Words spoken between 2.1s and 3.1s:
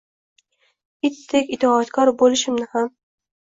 bo’lishimni ham.